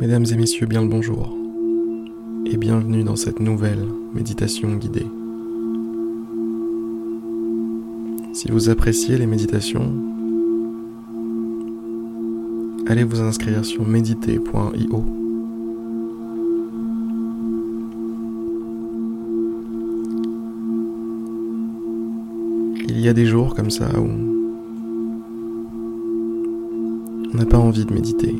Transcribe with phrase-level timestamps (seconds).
[0.00, 1.36] Mesdames et messieurs, bien le bonjour
[2.46, 3.84] et bienvenue dans cette nouvelle
[4.14, 5.04] méditation guidée.
[8.32, 9.92] Si vous appréciez les méditations,
[12.86, 15.04] allez vous inscrire sur méditer.io.
[22.88, 24.08] Il y a des jours comme ça où
[27.34, 28.34] on n'a pas envie de méditer.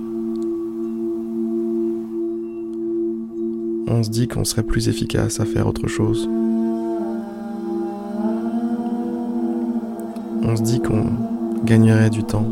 [3.92, 6.28] On se dit qu'on serait plus efficace à faire autre chose.
[10.44, 11.06] On se dit qu'on
[11.64, 12.46] gagnerait du temps.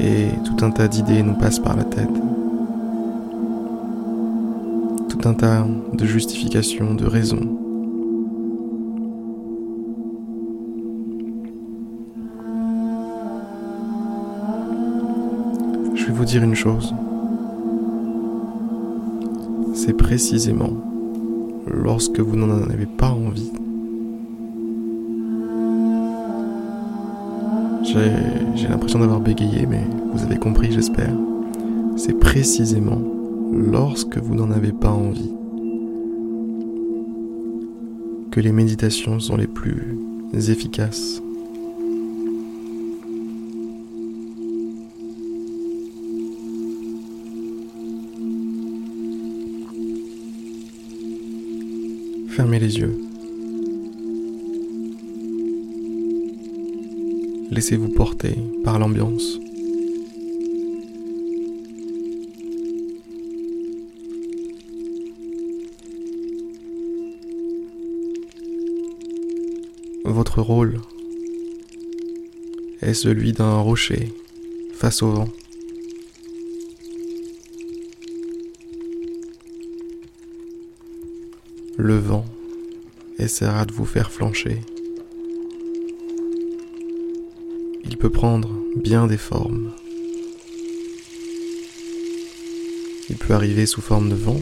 [0.00, 2.10] Et tout un tas d'idées nous passent par la tête.
[5.08, 7.69] Tout un tas de justifications, de raisons
[16.10, 16.92] vais vous dire une chose.
[19.74, 20.72] C'est précisément
[21.66, 23.52] lorsque vous n'en avez pas envie.
[27.84, 31.12] J'ai l'impression d'avoir bégayé, mais vous avez compris, j'espère.
[31.96, 33.00] C'est précisément
[33.52, 35.32] lorsque vous n'en avez pas envie
[38.30, 39.96] que les méditations sont les plus
[40.34, 41.22] efficaces.
[52.40, 52.98] Fermez les yeux.
[57.50, 59.38] Laissez-vous porter par l'ambiance.
[70.06, 70.80] Votre rôle
[72.80, 74.14] est celui d'un rocher
[74.72, 75.28] face au vent.
[81.80, 82.26] Le vent
[83.18, 84.60] essaiera de vous faire flancher.
[87.84, 89.72] Il peut prendre bien des formes.
[93.08, 94.40] Il peut arriver sous forme de vent.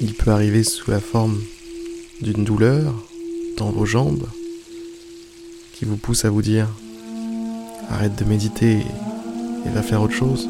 [0.00, 1.40] Il peut arriver sous la forme
[2.20, 2.92] d'une douleur
[3.56, 4.26] dans vos jambes
[5.72, 6.68] qui vous pousse à vous dire
[7.90, 8.78] arrête de méditer
[9.64, 10.48] et va faire autre chose.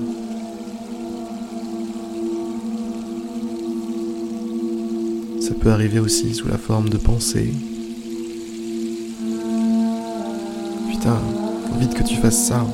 [5.59, 7.53] Peut arriver aussi sous la forme de pensée.
[10.91, 11.19] Putain,
[11.69, 12.65] faut vite que tu fasses ça.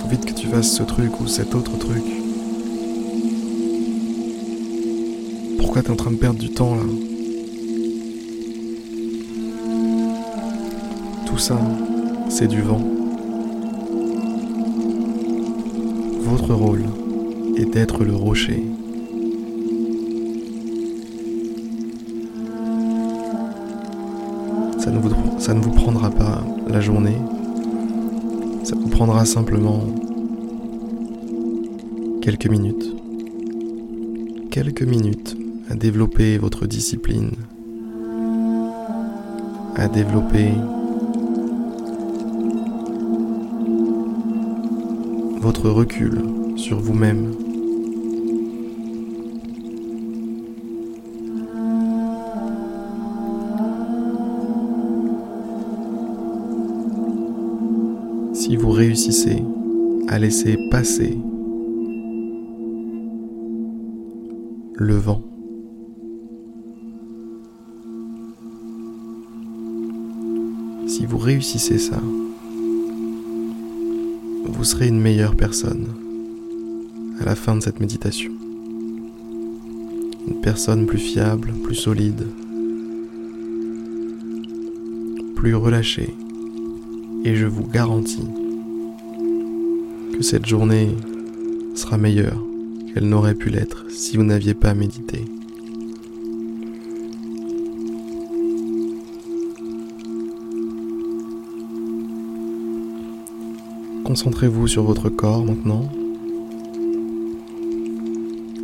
[0.00, 2.04] Faut vite que tu fasses ce truc ou cet autre truc.
[5.58, 6.82] Pourquoi t'es en train de perdre du temps là?
[11.26, 11.58] Tout ça,
[12.28, 12.82] c'est du vent.
[16.20, 16.84] Votre rôle
[17.56, 18.67] est d'être le rocher
[25.48, 27.16] ça ne vous prendra pas la journée.
[28.64, 29.80] Ça vous prendra simplement
[32.20, 32.94] quelques minutes.
[34.50, 35.38] Quelques minutes
[35.70, 37.30] à développer votre discipline,
[39.74, 40.50] à développer
[45.40, 46.20] votre recul
[46.56, 47.32] sur vous-même
[58.68, 59.42] vous réussissez
[60.08, 61.16] à laisser passer
[64.74, 65.22] le vent.
[70.86, 71.98] Si vous réussissez ça,
[74.44, 75.86] vous serez une meilleure personne
[77.20, 78.32] à la fin de cette méditation.
[80.28, 82.26] Une personne plus fiable, plus solide,
[85.36, 86.14] plus relâchée,
[87.24, 88.28] et je vous garantis
[90.18, 90.96] que cette journée
[91.76, 92.44] sera meilleure
[92.92, 95.24] qu'elle n'aurait pu l'être si vous n'aviez pas médité.
[104.02, 105.88] Concentrez-vous sur votre corps maintenant.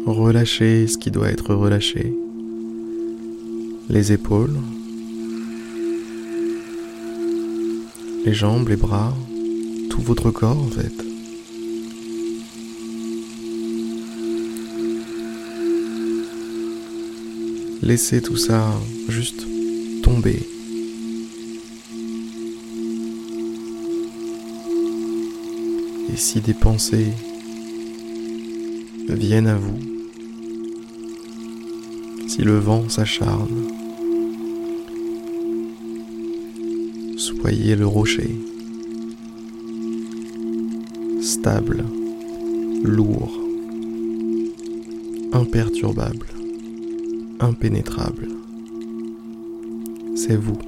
[0.06, 2.16] Relâchez ce qui doit être relâché.
[3.88, 4.56] Les épaules,
[8.24, 9.14] les jambes, les bras,
[9.88, 11.13] tout votre corps en fait.
[17.84, 18.72] Laissez tout ça
[19.10, 19.46] juste
[20.02, 20.38] tomber.
[26.10, 27.12] Et si des pensées
[29.10, 29.78] viennent à vous,
[32.26, 33.68] si le vent s'acharne,
[37.18, 38.34] soyez le rocher,
[41.20, 41.84] stable,
[42.82, 43.38] lourd,
[45.34, 46.33] imperturbable
[47.44, 48.28] impénétrable.
[50.16, 50.58] C'est vous.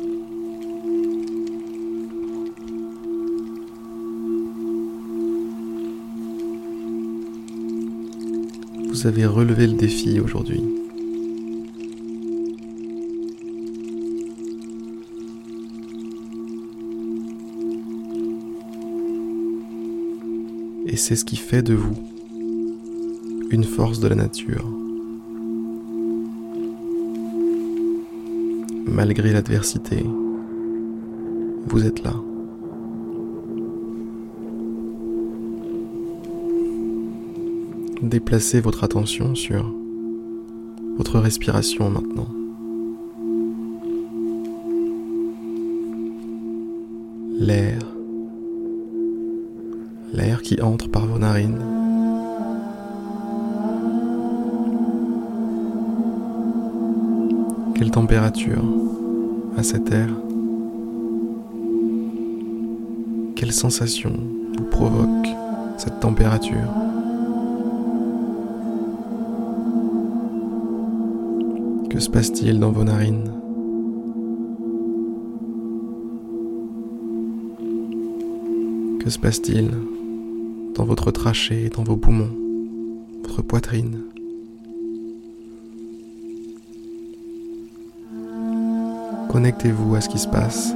[8.89, 10.63] Vous avez relevé le défi aujourd'hui.
[20.87, 21.97] Et c'est ce qui fait de vous
[23.51, 24.86] une force de la nature.
[28.87, 30.05] Malgré l'adversité,
[31.67, 32.15] vous êtes là.
[38.03, 39.75] Déplacez votre attention sur
[40.97, 42.29] votre respiration maintenant.
[47.39, 47.79] L'air.
[50.15, 51.86] L'air qui entre par vos narines.
[57.87, 58.65] Quelle température
[59.57, 60.09] a cet air
[63.37, 64.13] Quelle sensation
[64.59, 65.29] vous provoque
[65.77, 66.69] cette température?
[71.89, 73.31] Que se passe-t-il dans vos narines?
[78.99, 79.71] Que se passe-t-il
[80.75, 82.35] dans votre trachée, dans vos poumons,
[83.23, 84.01] votre poitrine?
[89.37, 90.73] Connectez-vous à ce qui se passe.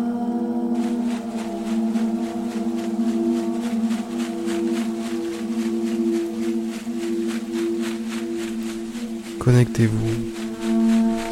[9.38, 10.10] Connectez-vous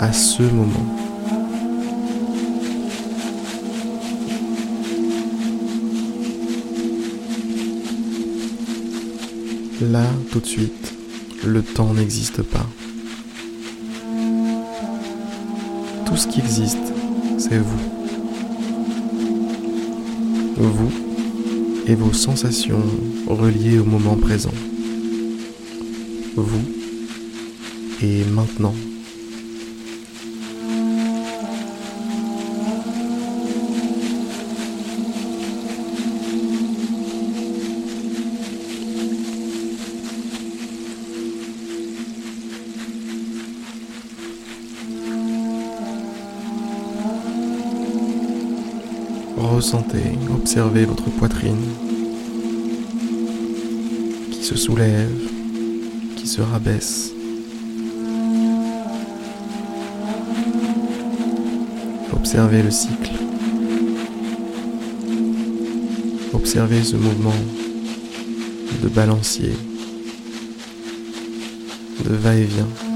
[0.00, 0.86] à ce moment.
[9.82, 10.94] Là, tout de suite,
[11.44, 12.66] le temps n'existe pas.
[16.06, 16.94] Tout ce qui existe,
[17.38, 17.78] c'est vous.
[20.56, 20.92] Vous
[21.86, 22.82] et vos sensations
[23.26, 24.52] reliées au moment présent.
[26.36, 26.64] Vous
[28.02, 28.74] et maintenant.
[49.58, 51.64] Observez votre poitrine
[54.30, 55.10] qui se soulève,
[56.14, 57.12] qui se rabaisse.
[62.12, 63.10] Observez le cycle.
[66.32, 67.34] Observez ce mouvement
[68.80, 69.56] de balancier,
[72.04, 72.87] de va-et-vient.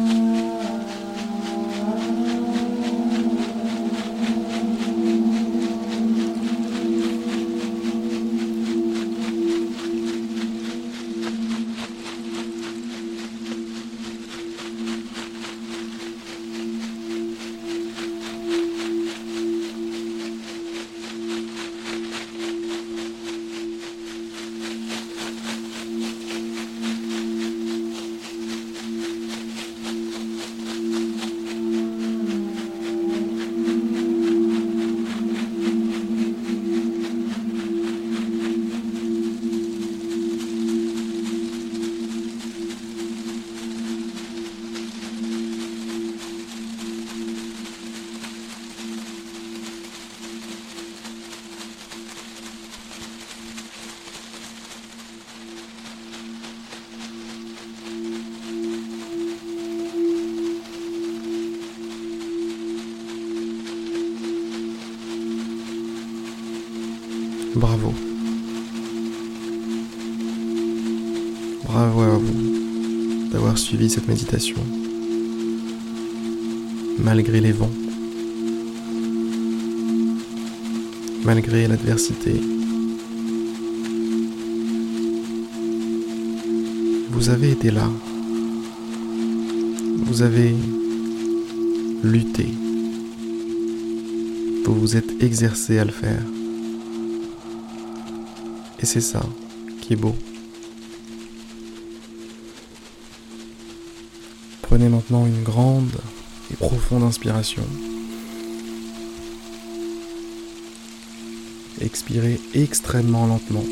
[67.54, 67.92] Bravo.
[71.64, 74.56] Bravo à vous d'avoir suivi cette méditation,
[76.99, 77.71] malgré les vents,
[81.25, 82.40] malgré l'adversité.
[87.11, 87.88] Vous avez été là.
[90.06, 90.54] Vous avez
[92.02, 92.47] lutté.
[94.64, 96.23] Vous vous êtes exercé à le faire.
[98.83, 99.23] Et c'est ça
[99.81, 100.15] qui est beau.
[104.62, 105.93] Prenez maintenant une grande
[106.51, 107.62] et profonde inspiration.
[111.81, 113.65] Expirez extrêmement lentement,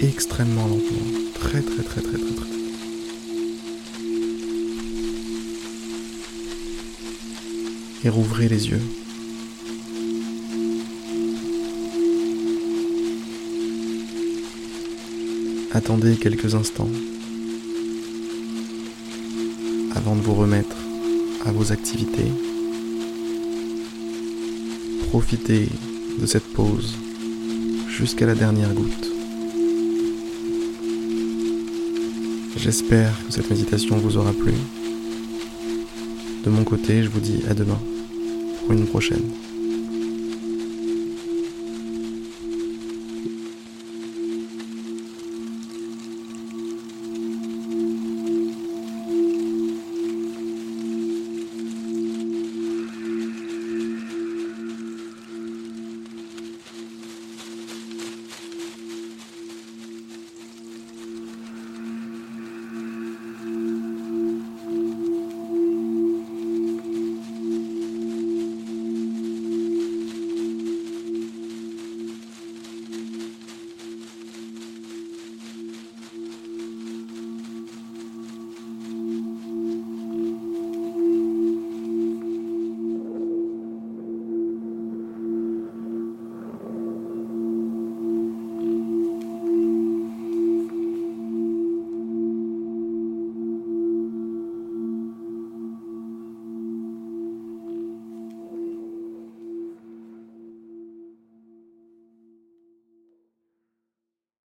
[0.00, 2.46] extrêmement lentement, très très très très très très.
[8.04, 9.01] Et rouvrez les yeux.
[15.74, 16.90] Attendez quelques instants
[19.96, 20.76] avant de vous remettre
[21.46, 22.30] à vos activités.
[25.08, 25.68] Profitez
[26.20, 26.94] de cette pause
[27.88, 29.10] jusqu'à la dernière goutte.
[32.58, 34.52] J'espère que cette méditation vous aura plu.
[36.44, 37.80] De mon côté, je vous dis à demain
[38.60, 39.24] pour une prochaine.